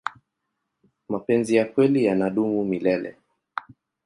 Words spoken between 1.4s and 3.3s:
ya kweli yanadumu milele